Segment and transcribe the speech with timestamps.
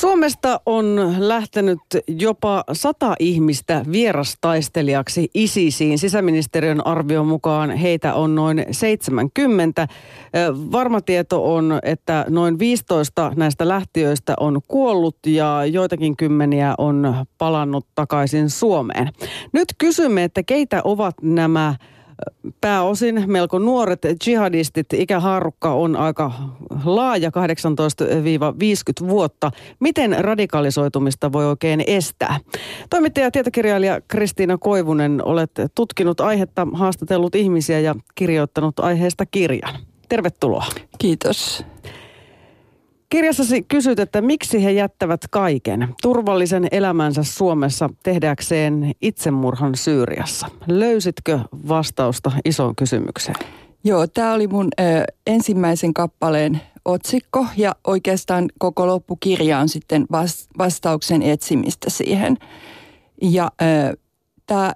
[0.00, 5.98] Suomesta on lähtenyt jopa sata ihmistä vierastaistelijaksi ISISiin.
[5.98, 9.88] Sisäministeriön arvion mukaan heitä on noin 70.
[10.72, 17.86] Varma tieto on, että noin 15 näistä lähtiöistä on kuollut ja joitakin kymmeniä on palannut
[17.94, 19.08] takaisin Suomeen.
[19.52, 21.74] Nyt kysymme, että keitä ovat nämä
[22.60, 24.92] pääosin melko nuoret jihadistit.
[24.92, 26.32] Ikähaarukka on aika
[26.84, 27.30] laaja,
[29.04, 29.50] 18-50 vuotta.
[29.80, 32.40] Miten radikalisoitumista voi oikein estää?
[32.90, 39.74] Toimittaja ja tietokirjailija Kristiina Koivunen, olet tutkinut aihetta, haastatellut ihmisiä ja kirjoittanut aiheesta kirjan.
[40.08, 40.64] Tervetuloa.
[40.98, 41.64] Kiitos.
[43.10, 50.46] Kirjassasi kysyt, että miksi he jättävät kaiken turvallisen elämänsä Suomessa tehdäkseen itsemurhan Syyriassa.
[50.66, 53.34] Löysitkö vastausta isoon kysymykseen?
[53.84, 54.82] Joo, tämä oli mun ö,
[55.26, 62.36] ensimmäisen kappaleen otsikko ja oikeastaan koko loppukirja on sitten vas, vastauksen etsimistä siihen.
[63.22, 63.50] Ja
[64.46, 64.72] tämä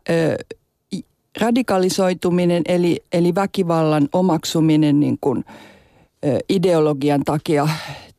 [1.41, 5.44] radikalisoituminen eli, eli väkivallan omaksuminen niin kuin,
[6.25, 7.69] ö, ideologian takia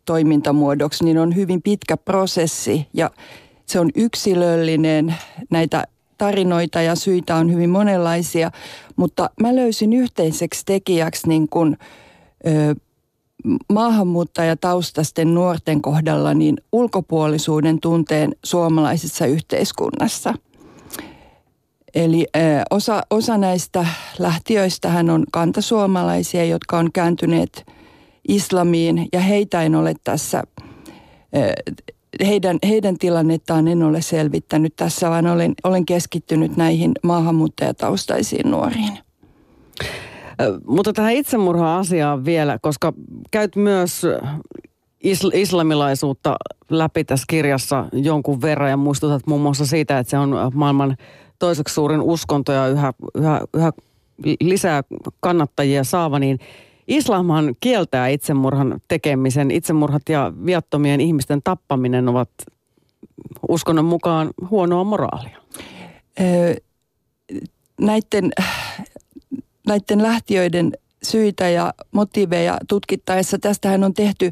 [0.05, 3.11] toimintamuodoksi, niin on hyvin pitkä prosessi ja
[3.65, 5.15] se on yksilöllinen.
[5.49, 5.83] Näitä
[6.17, 8.51] tarinoita ja syitä on hyvin monenlaisia,
[8.95, 11.77] mutta mä löysin yhteiseksi tekijäksi niin kuin,
[12.47, 12.75] ö,
[13.73, 20.33] maahanmuuttajataustasten nuorten kohdalla niin ulkopuolisuuden tunteen suomalaisessa yhteiskunnassa.
[21.95, 23.85] Eli ö, osa, osa näistä
[24.19, 27.65] lähtiöistä on kantasuomalaisia, jotka on kääntyneet–
[28.27, 30.43] islamiin ja heitä en ole tässä,
[32.25, 38.99] heidän, heidän tilannettaan en ole selvittänyt tässä, vaan olen, olen keskittynyt näihin maahanmuuttajataustaisiin nuoriin.
[40.67, 42.93] Mutta tähän itsemurha-asiaan vielä, koska
[43.31, 44.01] käyt myös
[45.05, 46.35] isl- islamilaisuutta
[46.69, 50.97] läpi tässä kirjassa jonkun verran ja muistutat muun muassa siitä, että se on maailman
[51.39, 53.71] toiseksi suurin uskonto ja yhä, yhä, yhä
[54.41, 54.83] lisää
[55.19, 56.39] kannattajia saava, niin
[56.87, 59.51] Islamhan kieltää itsemurhan tekemisen.
[59.51, 62.29] Itsemurhat ja viattomien ihmisten tappaminen ovat
[63.49, 65.37] uskonnon mukaan huonoa moraalia.
[67.81, 68.31] Näiden,
[69.67, 70.71] näiden lähtiöiden
[71.03, 74.31] syitä ja motiiveja tutkittaessa, tästähän on tehty,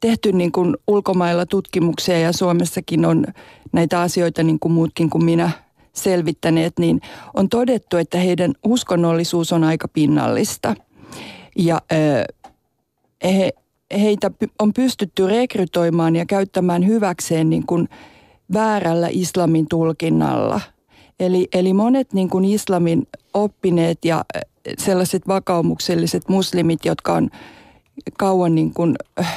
[0.00, 3.26] tehty niin kuin ulkomailla tutkimuksia ja Suomessakin on
[3.72, 5.50] näitä asioita niin kuin muutkin kuin minä
[5.92, 7.00] selvittäneet, niin
[7.34, 10.74] on todettu, että heidän uskonnollisuus on aika pinnallista–
[11.56, 11.80] ja
[13.24, 13.50] he,
[13.92, 17.88] heitä on pystytty rekrytoimaan ja käyttämään hyväkseen niin kuin
[18.52, 20.60] väärällä islamin tulkinnalla.
[21.20, 24.24] Eli, eli monet niin kuin islamin oppineet ja
[24.78, 27.30] sellaiset vakaumukselliset muslimit, jotka on
[28.18, 28.96] kauan niin kuin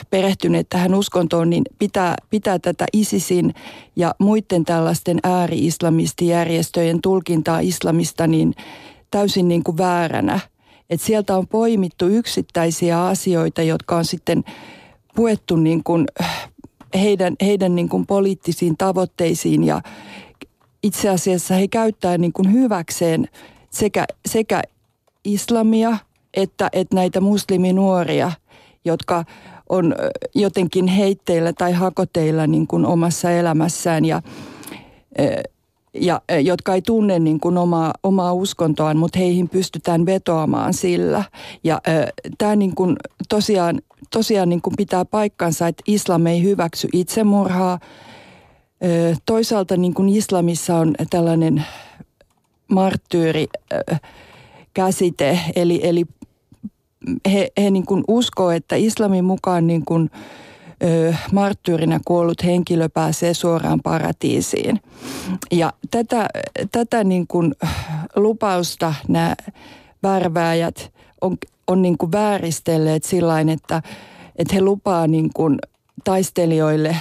[0.10, 3.54] perehtyneet tähän uskontoon, niin pitää, pitää tätä ISISin
[3.96, 8.54] ja muiden tällaisten ääri-islamistijärjestöjen tulkintaa islamista niin
[9.12, 10.40] täysin niin kuin vääränä–
[10.90, 14.44] että sieltä on poimittu yksittäisiä asioita, jotka on sitten
[15.16, 16.06] puettu niin kuin
[16.96, 19.64] heidän, heidän niin kuin poliittisiin tavoitteisiin.
[19.64, 19.82] Ja
[20.84, 23.28] itse asiassa he käyttää niin kuin hyväkseen
[23.70, 24.62] sekä, sekä
[25.24, 25.98] islamia
[26.34, 28.32] että, että näitä musliminuoria,
[28.86, 29.26] jotka
[29.70, 29.96] on
[30.36, 34.06] jotenkin heitteillä tai hakoteilla niin kuin omassa elämässään.
[34.06, 34.22] Ja
[35.94, 41.24] ja, e, jotka ei tunne niin kuin omaa, omaa uskontoaan, mutta heihin pystytään vetoamaan sillä.
[41.64, 41.92] Ja e,
[42.38, 42.96] tämä niin kuin
[43.30, 47.80] tosiaan, tosiaan niin kuin pitää paikkansa, että islam ei hyväksy itsemurhaa.
[48.82, 48.88] E,
[49.26, 51.66] toisaalta niin kuin islamissa on tällainen
[52.68, 53.48] marttyyri
[54.74, 56.06] käsite, eli, eli
[57.32, 60.10] he, he niin kuin uskoo, että islamin mukaan niin kuin–
[60.84, 64.82] ö, marttyyrinä kuollut henkilö pääsee suoraan paratiisiin.
[65.52, 66.28] Ja tätä,
[66.72, 67.56] tätä niin kuin
[68.16, 69.36] lupausta nämä
[70.04, 70.92] värvääjät
[71.22, 73.82] on, on niin kuin vääristelleet sillä että,
[74.36, 75.60] että he lupaa niin kuin
[76.04, 76.96] taistelijoille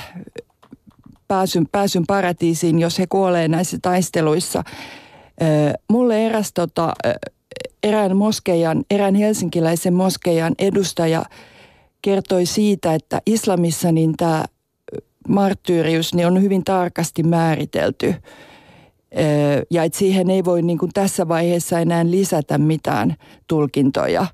[1.28, 4.64] pääsyn, pääsyn paratiisiin, jos he kuolee näissä taisteluissa.
[5.88, 6.92] mulle eräs tota,
[7.82, 11.24] erään moskeijan, erään helsinkiläisen moskeijan edustaja–
[12.02, 14.44] kertoi siitä, että islamissa niin tämä
[15.28, 18.14] marttyyrius niin on hyvin tarkasti määritelty
[19.70, 23.16] ja että siihen ei voi niin kuin tässä vaiheessa enää lisätä mitään
[23.48, 24.26] tulkintoja.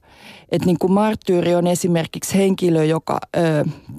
[0.52, 3.20] Että niin kuin marttyyri on esimerkiksi henkilö, joka,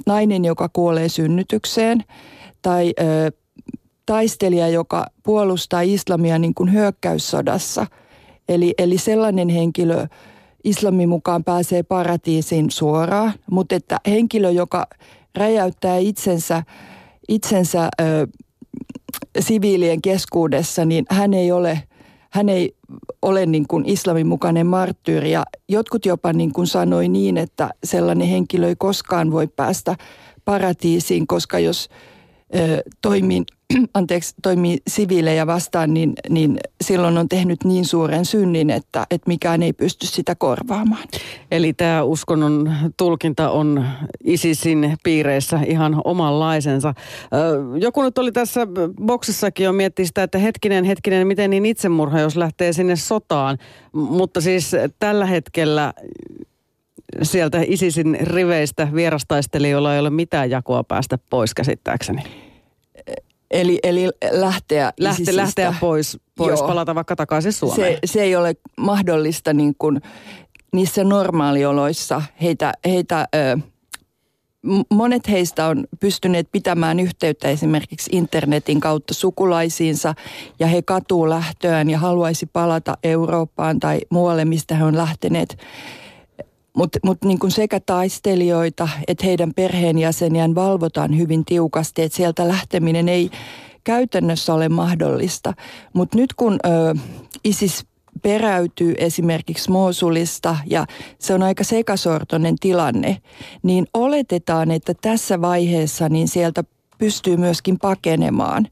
[0.05, 2.03] nainen, joka kuolee synnytykseen
[2.61, 2.93] tai
[4.05, 7.87] taistelija, joka puolustaa islamia niin kuin hyökkäyssodassa.
[8.49, 10.07] Eli, eli sellainen henkilö,
[10.65, 14.87] islamin mukaan pääsee paratiisiin suoraan, mutta että henkilö, joka
[15.35, 16.63] räjäyttää itsensä
[17.27, 18.27] itsensä ö,
[19.39, 21.83] siviilien keskuudessa, niin hän ei ole,
[22.31, 22.75] hän ei
[23.21, 25.31] ole niin kuin islamin mukainen marttyyri.
[25.31, 29.95] Ja jotkut jopa niin kuin sanoi niin, että sellainen henkilö ei koskaan voi päästä
[30.45, 31.89] paratiisiin, koska jos
[32.55, 33.43] ö, toimii
[33.93, 39.63] anteeksi, toimii siviilejä vastaan, niin, niin silloin on tehnyt niin suuren synnin, että, että mikään
[39.63, 41.07] ei pysty sitä korvaamaan.
[41.51, 43.85] Eli tämä uskonnon tulkinta on
[44.23, 46.93] ISISin piireissä ihan omanlaisensa.
[47.79, 48.67] Joku nyt oli tässä
[49.05, 53.57] boksissakin jo miettii sitä, että hetkinen, hetkinen, miten niin itsemurha, jos lähtee sinne sotaan.
[53.91, 55.93] Mutta siis tällä hetkellä
[57.21, 62.44] sieltä ISISin riveistä vierastaistelijoilla ei ole mitään jakoa päästä pois käsittääkseni.
[63.51, 67.93] Eli, eli lähteä Lähte, Lähteä pois, pois palata vaikka takaisin Suomeen.
[67.93, 70.01] Se, se ei ole mahdollista niin kuin
[70.73, 72.21] niissä normaalioloissa.
[72.41, 73.57] Heitä, heitä, ö,
[74.89, 80.13] monet heistä on pystyneet pitämään yhteyttä esimerkiksi internetin kautta sukulaisiinsa
[80.59, 85.57] ja he katuu lähtöään ja haluaisi palata Eurooppaan tai muualle, mistä he on lähteneet
[86.75, 93.29] mutta mut niin sekä taistelijoita että heidän perheenjäseniään valvotaan hyvin tiukasti, että sieltä lähteminen ei
[93.83, 95.53] käytännössä ole mahdollista.
[95.93, 96.95] Mutta nyt kun ö,
[97.43, 97.85] ISIS
[98.21, 100.85] peräytyy esimerkiksi Mosulista ja
[101.19, 103.17] se on aika sekasortoinen tilanne,
[103.63, 106.63] niin oletetaan, että tässä vaiheessa niin sieltä
[106.97, 108.67] pystyy myöskin pakenemaan.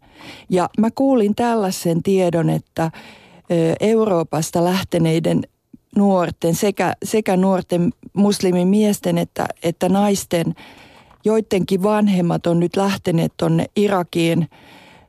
[0.49, 2.91] Ja mä kuulin tällaisen tiedon, että
[3.79, 5.41] Euroopasta lähteneiden
[5.95, 10.55] nuorten, sekä, sekä nuorten muslimimiesten että, että naisten,
[11.25, 14.49] joidenkin vanhemmat on nyt lähteneet tuonne Irakiin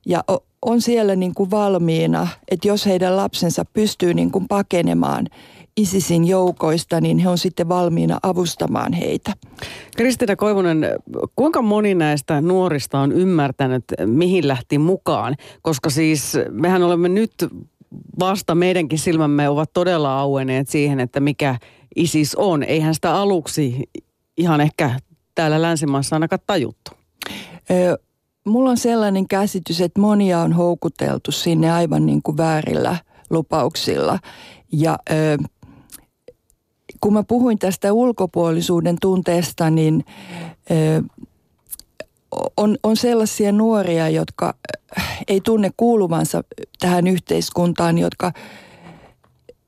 [0.07, 0.25] ja
[0.63, 5.27] on siellä niin kuin valmiina, että jos heidän lapsensa pystyy niin kuin pakenemaan
[5.77, 9.33] ISISin joukoista, niin he on sitten valmiina avustamaan heitä.
[9.97, 10.87] Kristina Koivunen,
[11.37, 15.37] kuinka moni näistä nuorista on ymmärtänyt, mihin lähti mukaan?
[15.63, 17.33] Koska siis mehän olemme nyt
[18.19, 21.59] vasta meidänkin silmämme ovat todella auenneet siihen, että mikä
[21.97, 22.63] ISIS on.
[22.63, 23.91] Eihän sitä aluksi
[24.37, 25.01] ihan ehkä
[25.35, 26.91] täällä länsimaissa ainakaan tajuttu.
[27.71, 27.99] Ö,
[28.47, 32.97] mulla on sellainen käsitys, että monia on houkuteltu sinne aivan niin kuin väärillä
[33.31, 34.19] lupauksilla.
[34.73, 35.39] Ja ö,
[37.01, 40.05] kun mä puhuin tästä ulkopuolisuuden tunteesta, niin
[40.71, 41.03] ö,
[42.57, 44.55] on, on sellaisia nuoria, jotka
[44.99, 46.45] äh, ei tunne kuuluvansa
[46.81, 48.33] tähän yhteiskuntaan, jotka,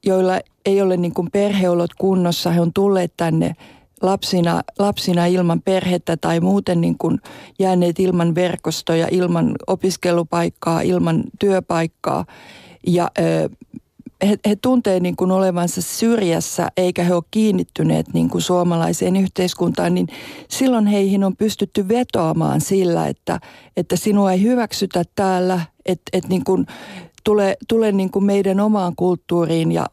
[0.07, 2.51] joilla ei ole niin kuin perheolot kunnossa.
[2.51, 3.55] He on tulleet tänne
[4.03, 7.21] lapsina, lapsina ilman perhettä tai muuten niin kuin
[7.59, 12.25] jääneet ilman verkostoja, ilman opiskelupaikkaa, ilman työpaikkaa.
[12.87, 13.49] Ja ö,
[14.25, 19.95] he, he tuntee niin kuin olevansa syrjässä eikä he ole kiinnittyneet niin kuin suomalaiseen yhteiskuntaan,
[19.95, 20.07] niin
[20.49, 23.41] silloin heihin on pystytty vetoamaan sillä, että,
[23.77, 26.67] että sinua ei hyväksytä täällä, että, että niin kuin
[27.25, 29.87] tule, tule niin kuin meidän omaan kulttuuriin ja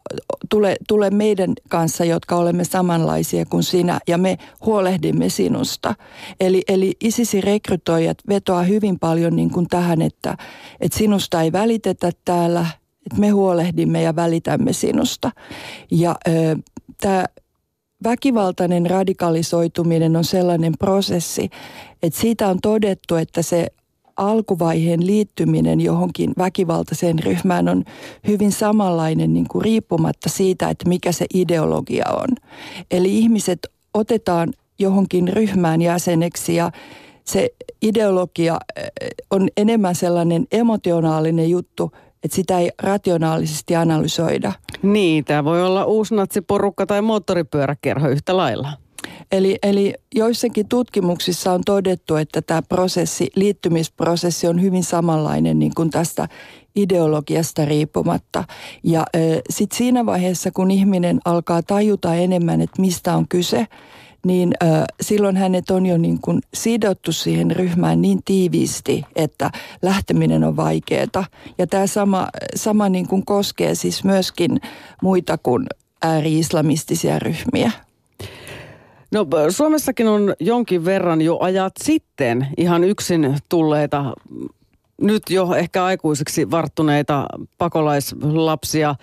[0.49, 5.95] tule, tule meidän kanssa, jotka olemme samanlaisia kuin sinä ja me huolehdimme sinusta.
[6.39, 10.37] Eli, eli isisi rekrytoijat vetoaa hyvin paljon niin kuin tähän, että,
[10.81, 12.65] että sinusta ei välitetä täällä–
[13.05, 15.31] että me huolehdimme ja välitämme sinusta.
[15.91, 16.15] Ja
[17.01, 17.25] tämä
[18.03, 21.49] väkivaltainen radikalisoituminen on sellainen prosessi,
[22.03, 23.67] että siitä on todettu, että se
[24.17, 27.83] alkuvaiheen liittyminen johonkin väkivaltaiseen ryhmään on
[28.27, 32.27] hyvin samanlainen niin kuin riippumatta siitä, että mikä se ideologia on.
[32.91, 33.59] Eli ihmiset
[33.93, 36.71] otetaan johonkin ryhmään jäseneksi ja
[37.25, 37.49] se
[37.81, 38.59] ideologia
[39.31, 41.91] on enemmän sellainen emotionaalinen juttu,
[42.23, 44.51] että sitä ei rationaalisesti analysoida.
[44.81, 48.69] Niin, tämä voi olla uusnatsiporukka tai moottoripyöräkerho yhtä lailla.
[49.31, 55.89] Eli, eli joissakin tutkimuksissa on todettu, että tämä prosessi, liittymisprosessi on hyvin samanlainen niin kuin
[55.89, 56.27] tästä
[56.75, 58.43] ideologiasta riippumatta.
[58.83, 59.05] Ja
[59.49, 63.67] sitten siinä vaiheessa, kun ihminen alkaa tajuta enemmän, että mistä on kyse,
[64.25, 64.65] niin ö,
[65.01, 69.51] silloin hänet on jo niin kuin sidottu siihen ryhmään niin tiiviisti, että
[69.81, 71.25] lähteminen on vaikeaa.
[71.57, 74.61] Ja tämä sama, sama niin kuin koskee siis myöskin
[75.01, 75.67] muita kuin
[76.01, 77.71] ääri-islamistisia ryhmiä.
[79.11, 84.13] No Suomessakin on jonkin verran jo ajat sitten ihan yksin tulleita,
[85.01, 87.25] nyt jo ehkä aikuisiksi varttuneita
[87.57, 88.95] pakolaislapsia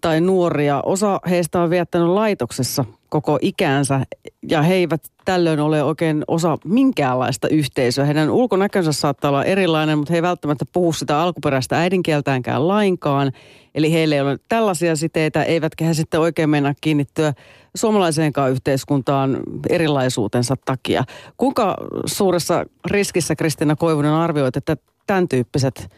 [0.00, 0.82] tai nuoria.
[0.86, 4.06] Osa heistä on viettänyt laitoksessa koko ikäänsä
[4.48, 8.04] ja he eivät tällöin ole oikein osa minkäänlaista yhteisöä.
[8.04, 13.32] Heidän ulkonäkönsä saattaa olla erilainen, mutta he ei välttämättä puhu sitä alkuperäistä äidinkieltäänkään lainkaan.
[13.74, 17.32] Eli heillä ei ole tällaisia siteitä, eivätkä he sitten oikein mennä kiinnittyä
[17.74, 21.04] suomalaiseenkaan yhteiskuntaan erilaisuutensa takia.
[21.36, 21.76] Kuinka
[22.06, 24.76] suuressa riskissä Kristina Koivunen arvioit, että
[25.06, 25.88] tämän tyyppiset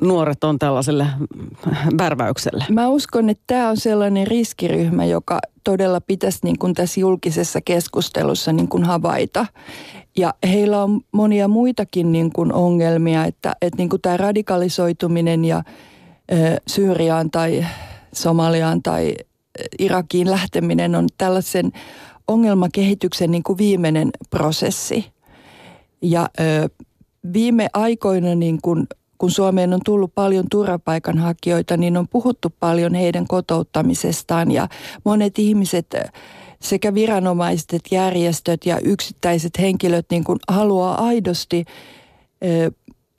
[0.00, 1.06] nuoret on tällaiselle
[1.98, 2.64] värväykselle?
[2.70, 8.52] Mä uskon, että tämä on sellainen riskiryhmä, joka todella pitäisi niin kuin tässä julkisessa keskustelussa
[8.52, 9.46] niin kuin havaita.
[10.16, 15.62] Ja heillä on monia muitakin niin kuin ongelmia, että, että niin kuin tämä radikalisoituminen ja
[16.66, 17.66] Syyriaan tai
[18.12, 19.14] Somaliaan tai
[19.78, 21.72] Irakiin lähteminen on tällaisen
[22.28, 25.12] ongelmakehityksen niin kuin viimeinen prosessi.
[26.02, 26.28] Ja
[27.32, 28.86] viime aikoina niin kuin
[29.22, 34.68] kun Suomeen on tullut paljon turvapaikanhakijoita, niin on puhuttu paljon heidän kotouttamisestaan ja
[35.04, 35.96] monet ihmiset
[36.60, 41.64] sekä viranomaiset, järjestöt ja yksittäiset henkilöt niin kuin haluaa aidosti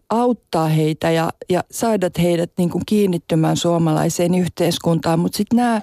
[0.10, 5.20] auttaa heitä ja, ja saada heidät niin kuin kiinnittymään suomalaiseen yhteiskuntaan.
[5.20, 5.82] Mutta sitten nämä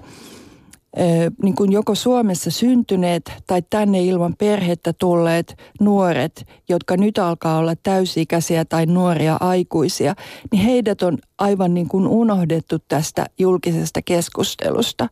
[1.42, 7.74] niin kuin joko Suomessa syntyneet tai tänne ilman perhettä tulleet nuoret, jotka nyt alkaa olla
[7.82, 10.14] täysikäisiä tai nuoria aikuisia,
[10.52, 15.08] niin heidät on aivan niin kuin unohdettu tästä julkisesta keskustelusta.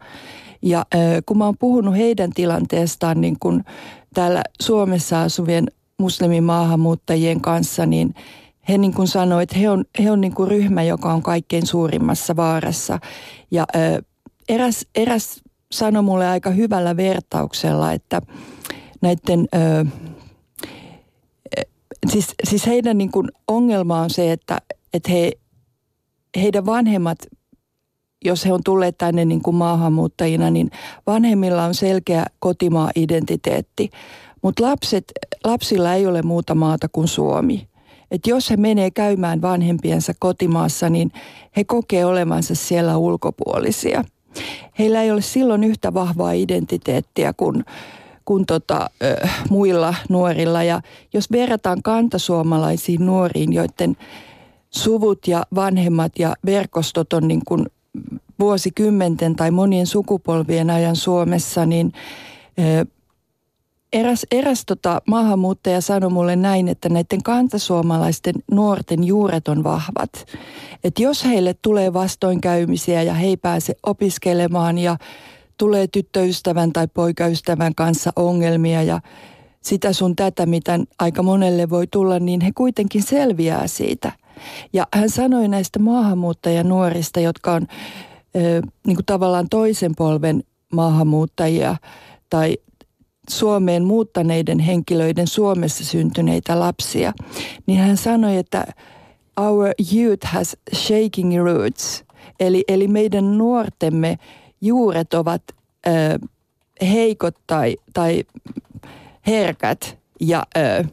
[0.62, 0.86] Ja
[1.26, 3.64] kun mä oon puhunut heidän tilanteestaan niin kuin
[4.14, 5.66] täällä Suomessa asuvien
[5.98, 8.14] muslimimaahanmuuttajien kanssa, niin
[8.68, 11.66] he niin kuin sanoivat, että he on, he on niin kuin ryhmä, joka on kaikkein
[11.66, 12.98] suurimmassa vaarassa.
[13.50, 13.66] Ja
[14.48, 15.40] eräs, eräs
[15.72, 18.22] sanoi mulle aika hyvällä vertauksella, että
[19.00, 19.84] näiden, ö,
[22.10, 24.58] siis, siis heidän niin kuin ongelma on se, että,
[24.92, 25.32] että he,
[26.36, 27.18] heidän vanhemmat,
[28.24, 30.70] jos he on tulleet tänne niin kuin maahanmuuttajina, niin
[31.06, 33.90] vanhemmilla on selkeä kotimaa-identiteetti.
[34.42, 34.62] Mutta
[35.44, 37.68] lapsilla ei ole muuta maata kuin Suomi.
[38.10, 41.12] Et jos he menee käymään vanhempiensa kotimaassa, niin
[41.56, 44.04] he kokee olevansa siellä ulkopuolisia–
[44.78, 47.64] heillä ei ole silloin yhtä vahvaa identiteettiä kuin,
[48.24, 50.62] kuin tota, ö, muilla nuorilla.
[50.62, 50.80] Ja
[51.12, 53.96] jos verrataan kantasuomalaisiin nuoriin, joiden
[54.70, 57.66] suvut ja vanhemmat ja verkostot on niin kuin
[58.40, 61.92] vuosikymmenten tai monien sukupolvien ajan Suomessa, niin
[62.58, 62.97] ö,
[63.92, 70.26] eräs, eräs tota maahanmuuttaja sanoi mulle näin, että näiden kantasuomalaisten nuorten juuret on vahvat.
[70.84, 74.96] Että jos heille tulee vastoinkäymisiä ja he ei pääse opiskelemaan ja
[75.58, 79.00] tulee tyttöystävän tai poikaystävän kanssa ongelmia ja
[79.60, 84.12] sitä sun tätä, mitä aika monelle voi tulla, niin he kuitenkin selviää siitä.
[84.72, 87.66] Ja hän sanoi näistä maahanmuuttajanuorista, jotka on
[88.36, 90.42] ö, niin kuin tavallaan toisen polven
[90.72, 91.76] maahanmuuttajia
[92.30, 92.58] tai
[93.30, 97.12] Suomeen muuttaneiden henkilöiden Suomessa syntyneitä lapsia,
[97.66, 98.66] niin hän sanoi, että
[99.40, 102.04] our youth has shaking roots.
[102.40, 104.18] Eli, eli meidän nuortemme
[104.60, 105.42] juuret ovat
[105.86, 105.90] ö,
[106.86, 108.24] heikot tai, tai
[109.26, 110.84] herkät ja ö,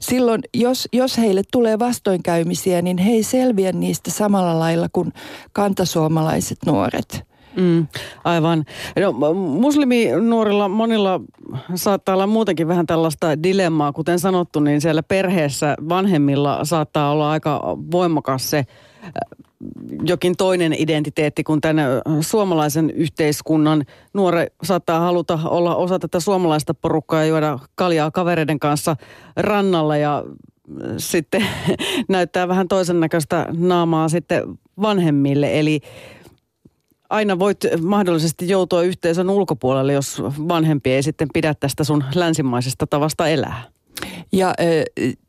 [0.00, 5.12] silloin, jos, jos heille tulee vastoinkäymisiä, niin he ei selviä niistä samalla lailla kuin
[5.52, 7.26] kantasuomalaiset nuoret.
[7.56, 7.86] Mm,
[8.24, 8.64] aivan.
[9.00, 11.20] No, musliminuorilla monilla
[11.74, 13.92] saattaa olla muutenkin vähän tällaista dilemmaa.
[13.92, 18.66] Kuten sanottu, niin siellä perheessä vanhemmilla saattaa olla aika voimakas se äh,
[20.02, 21.82] jokin toinen identiteetti kuin tänne
[22.20, 23.84] suomalaisen yhteiskunnan.
[24.14, 28.96] Nuore saattaa haluta olla osa tätä suomalaista porukkaa ja juoda kaljaa kavereiden kanssa
[29.36, 31.46] rannalla ja äh, sitten
[32.08, 35.60] näyttää vähän toisen näköistä naamaa sitten vanhemmille.
[35.60, 35.80] Eli
[37.10, 43.28] aina voit mahdollisesti joutua yhteisön ulkopuolelle, jos vanhempi ei sitten pidä tästä sun länsimaisesta tavasta
[43.28, 43.62] elää.
[44.32, 44.54] Ja äh,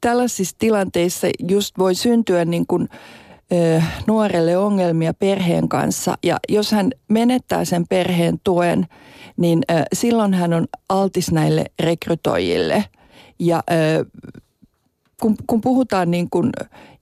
[0.02, 2.90] tällaisissa tilanteissa just voi syntyä niin kuin,
[4.08, 6.18] nuorelle ongelmia perheen kanssa.
[6.24, 8.88] Ja jos hän menettää sen perheen tuen,
[9.38, 9.62] niin
[9.94, 12.84] silloin hän on altis näille rekrytoijille.
[13.40, 13.64] Ja
[15.22, 16.50] kun, kun puhutaan niin kuin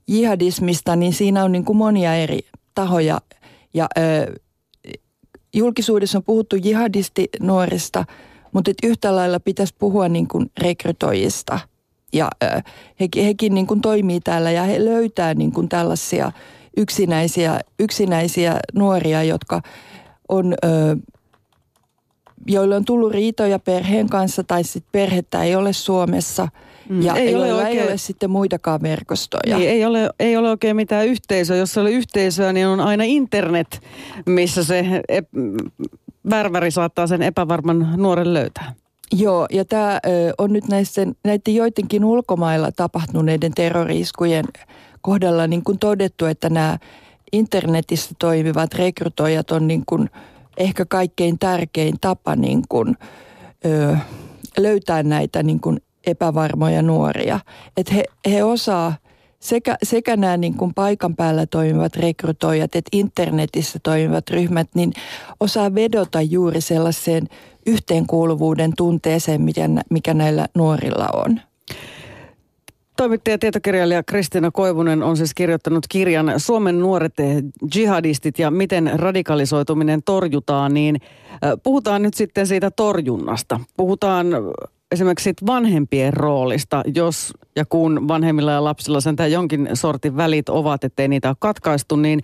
[0.08, 2.40] jihadismista, niin siinä on niin kuin monia eri
[2.76, 3.22] tahoja.
[3.74, 3.88] Ja
[5.56, 8.06] julkisuudessa on puhuttu jihadisti-nuorista,
[8.52, 11.60] mutta et yhtä lailla pitäisi puhua niin kuin rekrytoijista.
[12.14, 12.30] Ja
[13.00, 16.32] he, hekin niin kuin toimii täällä ja he löytää niin kuin tällaisia
[16.78, 19.62] yksinäisiä, yksinäisiä nuoria, jotka
[20.30, 20.56] on,
[22.48, 26.48] joilla on tullut riitoja perheen kanssa tai sitten perhettä ei ole Suomessa–
[26.90, 27.02] Mm.
[27.02, 29.58] Ja ei ole, oikein, ei ole sitten muitakaan verkostoja.
[29.58, 31.58] Niin, ei, ole, ei ole oikein mitään yhteisöä.
[31.58, 33.82] Jos ei ole yhteisöä, niin on aina internet,
[34.26, 34.86] missä se
[36.30, 38.74] värväri saattaa sen epävarman nuoren löytää.
[39.14, 40.00] Joo, ja tämä
[40.38, 44.46] on nyt näiden, näiden joidenkin ulkomailla tapahtuneiden terroriskujen
[45.02, 46.78] kohdalla niin kuin todettu, että nämä
[47.32, 50.10] internetissä toimivat rekrytoijat on niin kuin
[50.58, 52.98] ehkä kaikkein tärkein tapa niin kuin,
[53.66, 53.98] ö,
[54.58, 57.40] löytää näitä niin kuin epävarmoja nuoria.
[57.78, 58.94] Että he, he osaa
[59.40, 64.94] sekä, sekä nämä niin kuin paikan päällä toimivat rekrytoijat että internetissä toimivat ryhmät, niin
[65.40, 67.28] osaa vedota juuri sellaiseen
[67.66, 71.40] yhteenkuuluvuuden tunteeseen, mikä, mikä näillä nuorilla on.
[72.98, 77.14] Toimittaja ja tietokirjailija Kristiina Koivunen on siis kirjoittanut kirjan Suomen nuoret
[77.76, 81.02] jihadistit ja miten radikalisoituminen torjutaan, niin
[81.64, 83.60] puhutaan nyt sitten siitä torjunnasta.
[83.78, 84.28] Puhutaan
[84.92, 91.08] esimerkiksi vanhempien roolista, jos ja kun vanhemmilla ja lapsilla sentään jonkin sortin välit ovat, ettei
[91.08, 92.20] niitä ole katkaistu, niin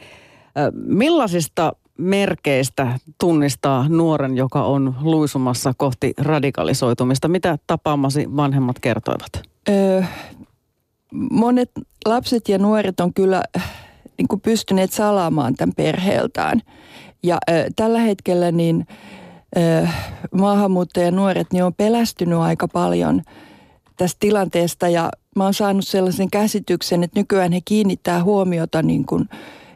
[0.73, 7.27] millaisista merkeistä tunnistaa nuoren, joka on luisumassa kohti radikalisoitumista?
[7.27, 9.31] Mitä tapaamasi vanhemmat kertoivat?
[9.69, 10.03] Öö,
[11.31, 11.71] monet
[12.05, 13.43] lapset ja nuoret on kyllä
[14.17, 16.61] niin kuin pystyneet salaamaan tämän perheeltään.
[17.23, 18.87] Ja ö, tällä hetkellä niin
[20.31, 23.22] maahanmuuttajanuoret niin on pelästynyt aika paljon
[23.98, 29.29] tästä tilanteesta ja mä oon saanut sellaisen käsityksen, että nykyään he kiinnittää huomiota niin kuin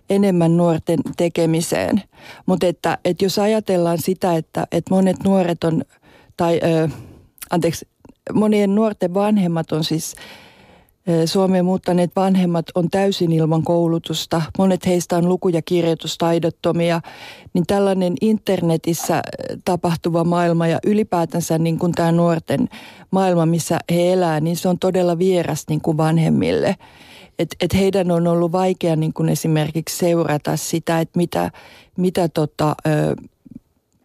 [0.10, 2.04] enemmän nuorten tekemiseen.
[2.46, 5.84] Mutta että, että jos ajatellaan sitä, että, että monet nuoret on,
[6.38, 6.90] tai ö,
[7.50, 7.88] anteeksi,
[8.34, 10.16] monien nuorten vanhemmat on siis
[11.26, 14.42] Suomeen muuttaneet vanhemmat on täysin ilman koulutusta.
[14.58, 17.02] Monet heistä on luku- ja kirjoitustaidottomia.
[17.54, 19.22] Niin tällainen internetissä
[19.66, 22.70] tapahtuva maailma ja ylipäätänsä niin kuin tämä nuorten
[23.12, 26.76] maailma, missä he elää, niin se on todella vieras niin kuin vanhemmille.
[27.40, 31.52] Et, et heidän on ollut vaikea niin kuin esimerkiksi seurata sitä, että mitä,
[31.98, 33.16] mitä tota, ö,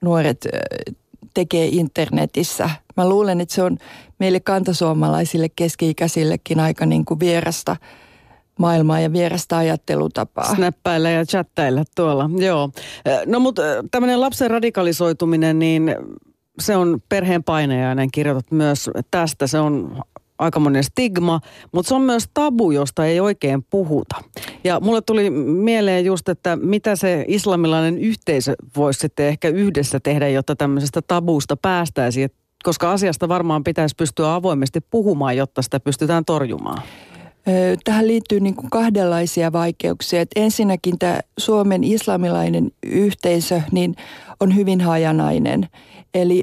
[0.01, 0.47] nuoret
[1.35, 2.71] tekee internetissä.
[3.01, 3.79] Mä luulen, että se on
[4.19, 7.77] meille kantasuomalaisille keski-ikäisillekin aika niin kuin vierasta
[8.59, 10.55] maailmaa ja vierasta ajattelutapaa.
[10.55, 12.71] Snappailla ja chattailla tuolla, joo.
[13.27, 15.97] No mutta tämmöinen lapsen radikalisoituminen, niin
[16.59, 19.47] se on perheen painejainen, kirjoitat myös tästä.
[19.47, 20.03] Se on
[20.39, 21.41] aikamoinen stigma,
[21.73, 24.17] mutta se on myös tabu, josta ei oikein puhuta.
[24.65, 30.29] Ja mulle tuli mieleen just, että mitä se islamilainen yhteisö voisi sitten ehkä yhdessä tehdä,
[30.29, 32.25] jotta tämmöisestä tabusta päästäisiin,
[32.63, 36.83] koska asiasta varmaan pitäisi pystyä avoimesti puhumaan, jotta sitä pystytään torjumaan.
[37.85, 40.21] Tähän liittyy niin kuin kahdenlaisia vaikeuksia.
[40.21, 43.97] Et ensinnäkin tämä Suomen islamilainen yhteisö niin
[44.41, 45.69] on hyvin hajanainen.
[46.15, 46.43] Eli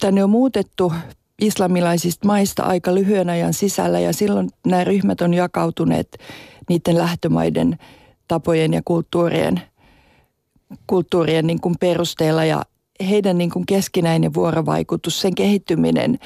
[0.00, 0.92] tänne on muutettu
[1.40, 6.18] islamilaisista maista aika lyhyen ajan sisällä ja silloin nämä ryhmät on jakautuneet
[6.68, 7.78] niiden lähtömaiden
[8.28, 9.62] tapojen ja kulttuurien,
[10.86, 12.62] kulttuurien niin kuin perusteella ja
[13.08, 16.18] heidän niin kuin keskinäinen vuorovaikutus, sen kehittyminen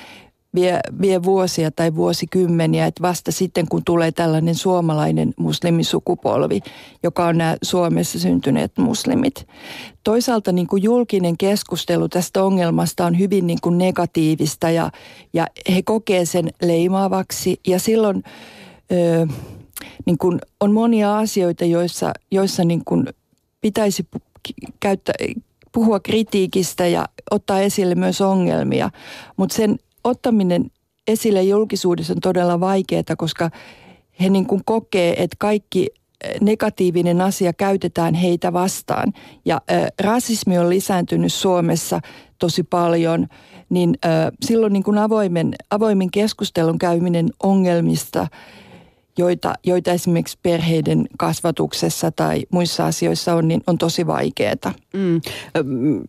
[0.55, 6.61] vie, vie vuosia tai vuosikymmeniä, että vasta sitten kun tulee tällainen suomalainen muslimisukupolvi,
[7.03, 9.47] joka on nämä Suomessa syntyneet muslimit.
[10.05, 14.91] Toisaalta niin kuin julkinen keskustelu tästä ongelmasta on hyvin niin kuin negatiivista ja,
[15.33, 18.23] ja he kokee sen leimaavaksi ja silloin
[18.93, 19.27] ö,
[20.07, 23.07] niin kuin on monia asioita, joissa, joissa niin kuin
[23.61, 24.07] pitäisi
[24.81, 25.15] käyttää,
[25.73, 28.91] puhua kritiikistä ja ottaa esille myös ongelmia,
[29.37, 30.71] mutta sen ottaminen
[31.09, 33.51] esille julkisuudessa on todella vaikeaa, koska
[34.21, 35.89] he niin kuin kokee, että kaikki
[36.25, 39.13] eh, negatiivinen asia käytetään heitä vastaan.
[39.45, 42.01] Ja äh, rasismi on lisääntynyt Suomessa
[42.39, 43.27] tosi paljon,
[43.71, 44.11] niin äh,
[44.45, 48.27] silloin niin kuin avoimen, avoimen keskustelun käyminen ongelmista–
[49.19, 54.73] joita, joita esimerkiksi perheiden kasvatuksessa tai muissa asioissa on, niin on tosi vaikeaa.
[54.93, 55.21] Mm.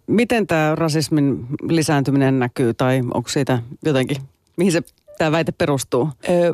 [0.08, 4.18] Miten tämä rasismin lisääntyminen näkyy tai onko siitä jotenkin,
[4.58, 4.82] mihin se
[5.18, 6.10] tämä väite perustuu?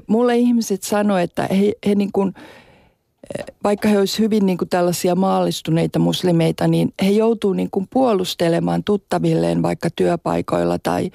[0.08, 2.34] Mulle ihmiset sanoivat, että he, he niin kuin,
[3.63, 8.83] vaikka he olisivat hyvin niin kuin tällaisia maallistuneita muslimeita, niin he joutuu niin kuin puolustelemaan
[8.83, 11.11] tuttavilleen vaikka työpaikoilla tai,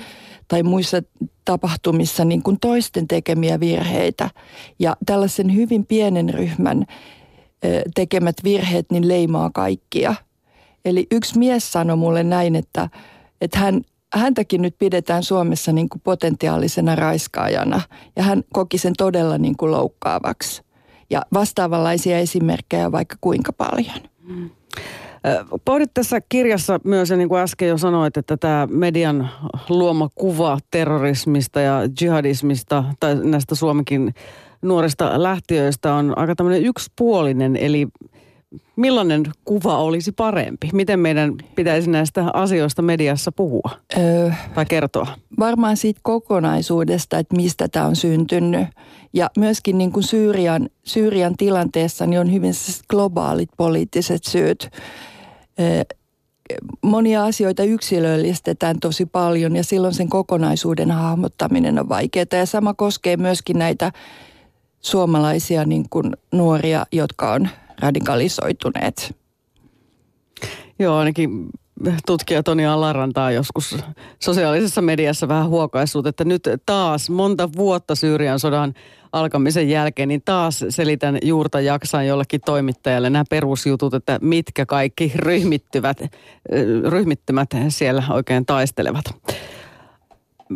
[0.49, 1.03] tai muissa
[1.45, 4.31] tapahtumissa niin kuin toisten tekemiä virheitä.
[4.79, 6.85] Ja tällaisen hyvin pienen ryhmän
[7.95, 10.15] tekemät virheet niin leimaa kaikkia.
[10.85, 12.89] Eli yksi mies sanoi mulle näin, että,
[13.41, 13.81] että hän,
[14.15, 17.81] häntäkin nyt pidetään Suomessa niin kuin potentiaalisena raiskaajana.
[18.17, 20.63] Ja hän koki sen todella niin kuin loukkaavaksi.
[21.11, 24.01] Ja vastaavanlaisia esimerkkejä vaikka kuinka paljon.
[24.23, 24.51] Mm.
[25.65, 29.31] Pohdit tässä kirjassa myös, ja niin kuin äsken jo sanoit, että tämä median
[29.69, 34.15] luoma kuva terrorismista ja jihadismista, tai näistä Suomenkin
[34.63, 37.89] nuorista lähtiöistä on aika tämmöinen yksipuolinen, eli
[38.77, 40.71] millainen kuva olisi parempi?
[40.73, 45.07] Miten meidän pitäisi näistä asioista mediassa puhua öö, tai kertoa?
[45.39, 48.69] Varmaan siitä kokonaisuudesta, että mistä tämä on syntynyt.
[49.13, 52.53] Ja myöskin niin kuin Syyrian, Syyrian tilanteessa niin on hyvin
[52.89, 54.71] globaalit poliittiset syyt.
[55.61, 55.83] Öö,
[56.83, 62.27] monia asioita yksilöllistetään tosi paljon ja silloin sen kokonaisuuden hahmottaminen on vaikeaa.
[62.33, 63.93] Ja sama koskee myöskin näitä
[64.81, 67.49] suomalaisia niin kuin nuoria, jotka on
[67.81, 69.17] radikalisoituneet.
[70.79, 71.51] Joo, ainakin
[72.07, 73.77] tutkija Toni Alaranta on joskus
[74.19, 78.75] sosiaalisessa mediassa vähän huokaissut, että nyt taas monta vuotta Syyrian sodan
[79.13, 85.99] alkamisen jälkeen, niin taas selitän juurta jaksan jollekin toimittajalle nämä perusjutut, että mitkä kaikki ryhmittyvät,
[86.89, 89.05] ryhmittymät siellä oikein taistelevat.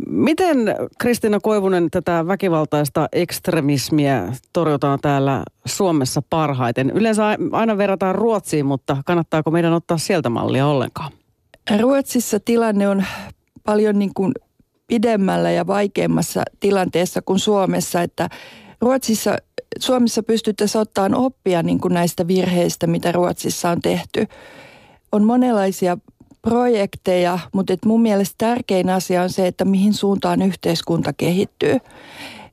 [0.09, 0.59] Miten
[0.99, 6.91] Kristina Koivunen tätä väkivaltaista ekstremismiä torjutaan täällä Suomessa parhaiten?
[6.91, 11.13] Yleensä aina verrataan Ruotsiin, mutta kannattaako meidän ottaa sieltä mallia ollenkaan?
[11.81, 13.05] Ruotsissa tilanne on
[13.65, 14.33] paljon niin kuin
[14.87, 18.29] pidemmällä ja vaikeammassa tilanteessa kuin Suomessa, että
[18.81, 19.37] Ruotsissa,
[19.79, 24.27] Suomessa pystyttäisiin ottamaan oppia niin kuin näistä virheistä, mitä Ruotsissa on tehty.
[25.13, 25.99] On monenlaisia
[26.45, 31.79] projekteja, mutta et mun mielestä tärkein asia on se, että mihin suuntaan yhteiskunta kehittyy.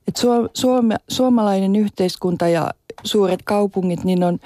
[0.08, 2.70] Et suom, suom, suomalainen yhteiskunta ja
[3.04, 4.38] suuret kaupungit niin on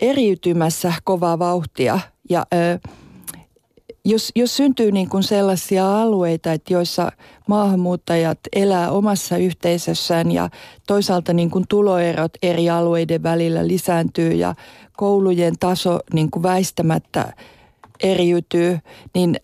[0.00, 2.88] eriytymässä kovaa vauhtia ja ö,
[4.04, 7.12] jos, jos syntyy niin kuin sellaisia alueita, että joissa
[7.48, 10.50] maahanmuuttajat elää omassa yhteisössään ja
[10.86, 14.54] toisaalta niin kuin tuloerot eri alueiden välillä lisääntyy ja
[14.96, 17.32] koulujen taso niin kuin väistämättä
[18.02, 18.78] eriytyy,
[19.14, 19.36] niin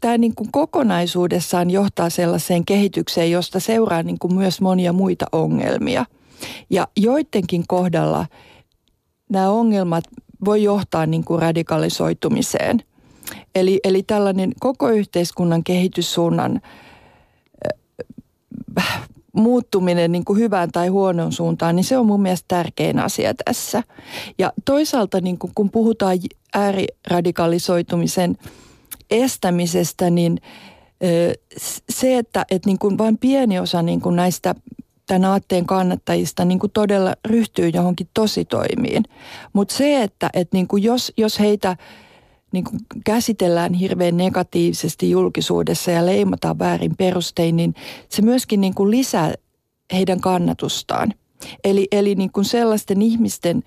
[0.00, 6.06] tämä niin kuin kokonaisuudessaan johtaa sellaiseen kehitykseen, josta seuraa niin kuin myös monia muita ongelmia.
[6.70, 8.26] Ja joidenkin kohdalla
[9.28, 10.04] nämä ongelmat
[10.44, 12.82] voi johtaa niin kuin radikalisoitumiseen.
[13.54, 16.60] Eli, eli tällainen koko yhteiskunnan kehityssuunnan
[19.32, 23.82] muuttuminen niin kuin hyvään tai huonoon suuntaan, niin se on mun mielestä tärkein asia tässä.
[24.38, 26.18] Ja toisaalta niin kuin, kun puhutaan
[26.54, 28.36] ääriradikalisoitumisen
[29.10, 30.38] estämisestä, niin
[31.90, 34.54] se, että, että niin kuin vain pieni osa niin kuin näistä
[35.06, 39.04] tämän aatteen kannattajista niin kuin todella ryhtyy johonkin tositoimiin.
[39.52, 41.76] Mutta se, että, että niin kuin jos, jos heitä
[42.52, 47.74] niin kuin käsitellään hirveän negatiivisesti julkisuudessa ja leimataan väärin perustein, niin
[48.08, 49.34] se myöskin niin kuin lisää
[49.92, 51.14] heidän kannatustaan.
[51.64, 53.62] Eli, eli niin kuin sellaisten ihmisten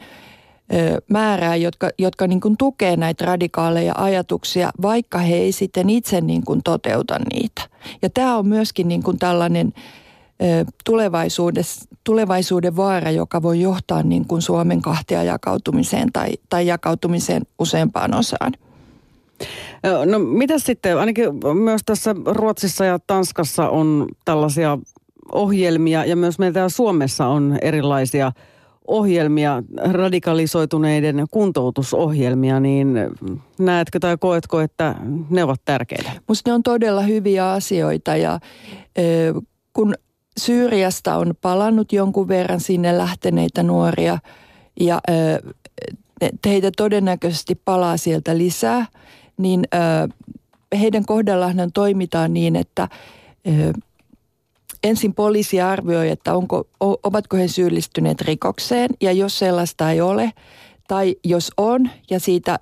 [1.10, 6.43] määrää, jotka, jotka niin kuin tukee näitä radikaaleja ajatuksia, vaikka he ei sitten itse niin
[6.45, 7.62] kuin toteuta niitä.
[8.01, 9.73] Ja tämä on myöskin niin kuin tällainen
[12.03, 18.51] tulevaisuuden vaara, joka voi johtaa niin kuin Suomen kahtia jakautumiseen tai, tai jakautumiseen useampaan osaan.
[20.06, 24.77] No mitä sitten, ainakin myös tässä Ruotsissa ja Tanskassa on tällaisia
[25.32, 28.32] ohjelmia ja myös meillä Suomessa on erilaisia
[28.88, 32.93] ohjelmia, radikalisoituneiden kuntoutusohjelmia, niin
[33.60, 34.95] näetkö tai koetko, että
[35.30, 36.12] ne ovat tärkeitä?
[36.28, 38.39] Minusta ne on todella hyviä asioita ja
[39.73, 39.95] kun
[40.39, 44.19] Syyriasta on palannut jonkun verran sinne lähteneitä nuoria
[44.80, 45.02] ja
[46.45, 48.86] heitä todennäköisesti palaa sieltä lisää–
[49.38, 49.63] niin
[50.80, 52.88] heidän kohdallaan toimitaan niin, että
[54.88, 60.34] ensin poliisi arvioi, että onko, ovatko he syyllistyneet rikokseen ja jos sellaista ei ole
[60.88, 62.58] tai jos on ja siitä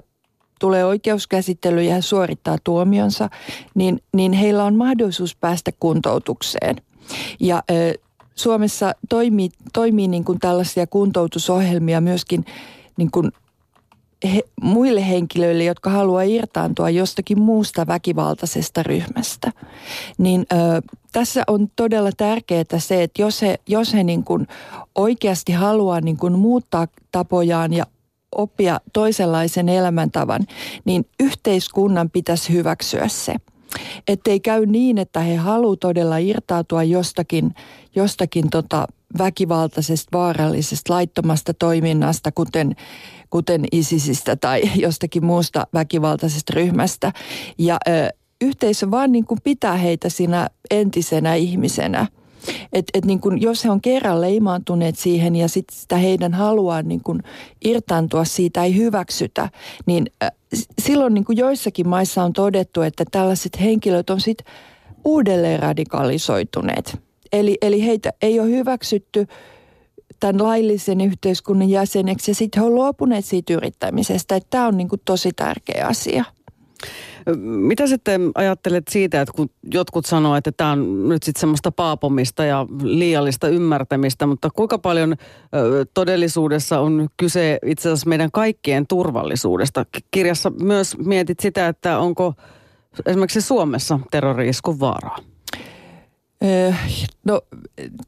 [0.60, 3.30] tulee oikeuskäsittely ja he suorittaa tuomionsa,
[3.76, 6.76] niin, niin heillä on mahdollisuus päästä kuntoutukseen.
[7.40, 7.94] Ja ö,
[8.36, 12.46] Suomessa toimii, toimii niin kuin tällaisia kuntoutusohjelmia myöskin
[12.98, 13.32] niin kuin
[14.24, 19.52] he, muille henkilöille, jotka haluaa irtaantua jostakin muusta väkivaltaisesta ryhmästä.
[20.18, 20.56] Niin ö,
[21.12, 24.48] tässä on todella tärkeää se, että jos he, jos he niin kuin
[24.96, 27.86] oikeasti haluaa niin kuin muuttaa tapojaan ja
[28.36, 30.42] oppia toisenlaisen elämäntavan,
[30.86, 33.36] niin yhteiskunnan pitäisi hyväksyä se.
[34.08, 37.56] Että ei käy niin, että he haluavat todella irtautua jostakin,
[37.96, 38.88] jostakin tota
[39.18, 42.76] väkivaltaisesta, vaarallisesta, laittomasta toiminnasta, kuten
[43.30, 47.14] kuten ISISistä tai jostakin muusta väkivaltaisesta ryhmästä.
[47.58, 48.10] Ja ö,
[48.42, 52.08] yhteisö vaan niin kuin pitää heitä siinä entisenä ihmisenä.
[52.74, 56.82] Et, et niin kun, jos he on kerran leimaantuneet siihen ja sit sitä heidän haluaa
[56.82, 57.24] niin kun
[57.66, 59.50] irtaantua siitä ei hyväksytä,
[59.86, 60.32] niin äh,
[60.82, 64.54] silloin niin kun joissakin maissa on todettu, että tällaiset henkilöt on sitten
[65.06, 67.05] uudelleen radikalisoituneet.
[67.36, 69.28] Eli, eli heitä ei ole hyväksytty
[70.20, 74.40] tämän laillisen yhteiskunnan jäseneksi ja sitten he on luopuneet siitä yrittämisestä.
[74.50, 76.24] Tämä on niin tosi tärkeä asia.
[77.42, 82.46] Mitä sitten ajattelet siitä, että kun jotkut sanoo, että tämä on nyt sitten semmoista paapomista
[82.46, 85.16] ja liiallista ymmärtämistä, mutta kuinka paljon
[85.94, 89.86] todellisuudessa on kyse itse asiassa meidän kaikkien turvallisuudesta?
[90.12, 92.34] Kirjassa myös mietit sitä, että onko
[93.06, 95.18] esimerkiksi Suomessa terroriiskun vaaraa?
[97.24, 97.42] No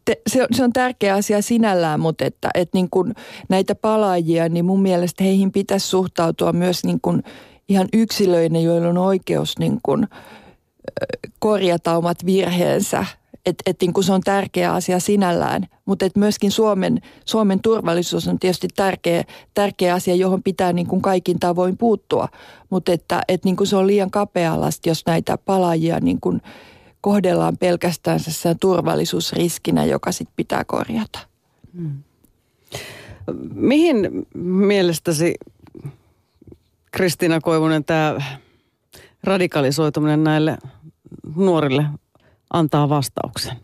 [0.06, 3.14] te, se, on, se on tärkeä asia sinällään, mutta että, että niin kuin
[3.50, 7.24] näitä palaajia, niin mun mielestä heihin pitäisi suhtautua myös niin kuin
[7.70, 10.08] ihan yksilöinä, joilla on oikeus niin kuin
[11.40, 13.06] korjata omat virheensä.
[13.46, 18.28] Että et niin kuin se on tärkeä asia sinällään, mutta et myöskin Suomen, Suomen turvallisuus
[18.28, 19.24] on tietysti tärkeä,
[19.54, 22.28] tärkeä asia, johon pitää niin kuin kaikin tavoin puuttua.
[22.70, 26.42] Mutta että et niin kuin se on liian kapea jos näitä palaajia niin kuin–
[27.08, 28.20] kohdellaan pelkästään
[28.60, 31.20] turvallisuusriskinä, joka sitten pitää korjata.
[31.76, 32.04] Hmm.
[33.54, 35.36] Mihin mielestäsi,
[36.92, 38.18] Kristiina Koivunen, tämä
[39.24, 40.58] radikalisoituminen näille
[41.36, 41.86] nuorille
[42.54, 43.58] antaa vastauksen?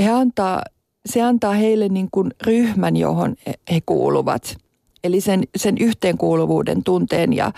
[0.00, 0.62] He antaa,
[1.06, 3.36] se antaa heille niin kuin ryhmän, johon
[3.72, 4.56] he kuuluvat.
[5.04, 7.52] Eli sen, sen yhteenkuuluvuuden tunteen ja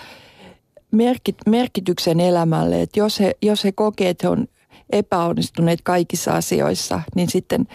[0.91, 2.81] merkit, merkityksen elämälle.
[2.81, 4.47] Että jos he, jos he kokee, että he on
[4.89, 7.67] epäonnistuneet kaikissa asioissa, niin sitten,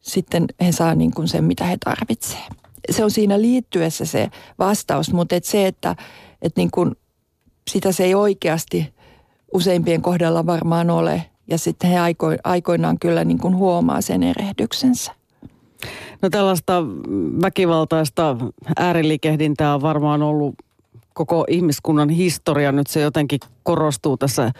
[0.00, 2.52] sitten he saa niin kuin sen, mitä he tarvitsevat.
[2.90, 5.96] Se on siinä liittyessä se vastaus, mutta et se, että
[6.42, 6.96] et niin kuin
[7.70, 8.94] sitä se ei oikeasti
[9.54, 11.24] useimpien kohdalla varmaan ole.
[11.48, 15.12] Ja sitten he aiko, aikoinaan kyllä niin kuin huomaa sen erehdyksensä.
[16.22, 16.82] No tällaista
[17.42, 18.36] väkivaltaista
[18.76, 20.54] ääriliikehdintää on varmaan ollut
[21.12, 22.72] koko ihmiskunnan historia.
[22.72, 24.52] Nyt se jotenkin korostuu tässä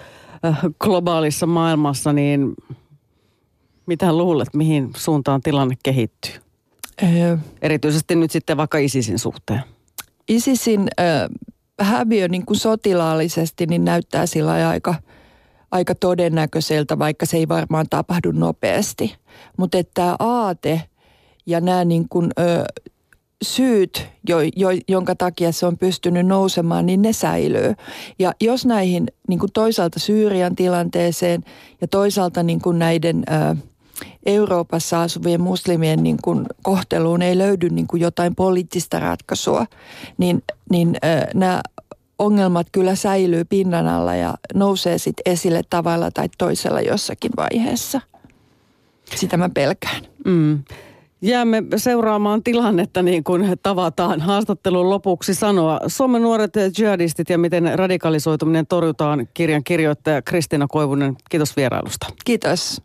[0.80, 2.54] globaalissa maailmassa, niin
[3.86, 6.32] mitä luulet, mihin suuntaan tilanne kehittyy?
[7.02, 9.60] Öö, Erityisesti nyt sitten vaikka ISISin suhteen.
[10.28, 11.28] ISISin äh,
[11.80, 14.94] häviö niin kuin sotilaallisesti niin näyttää sillä aika,
[15.70, 19.16] aika todennäköiseltä, vaikka se ei varmaan tapahdu nopeasti.
[19.56, 20.82] Mutta että aate
[21.46, 22.64] ja nämä niin kuin, ö,
[23.42, 27.74] syyt, jo, jo, jonka takia se on pystynyt nousemaan, niin ne säilyy.
[28.18, 31.44] Ja jos näihin niin kuin toisaalta Syyrian tilanteeseen
[31.80, 33.56] ja toisaalta niin kuin näiden ä,
[34.26, 39.66] Euroopassa asuvien muslimien niin kuin kohteluun ei löydy niin kuin jotain poliittista ratkaisua,
[40.18, 41.60] niin, niin ä, nämä
[42.18, 48.00] ongelmat kyllä säilyy pinnan alla ja nousee sitten esille tavalla tai toisella jossakin vaiheessa.
[49.14, 50.02] Sitä mä pelkään.
[50.24, 50.62] Mm.
[51.22, 55.80] Jäämme seuraamaan tilannetta niin kuin tavataan haastattelun lopuksi sanoa.
[55.86, 61.16] Suomen nuoret jihadistit ja miten radikalisoituminen torjutaan kirjan kirjoittaja Kristina Koivunen.
[61.30, 62.06] Kiitos vierailusta.
[62.24, 62.78] Kiitos.